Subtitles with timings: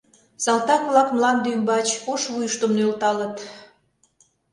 [0.43, 3.35] Салтак-влак мланде ӱмбач ош вуйыштым нӧлталыт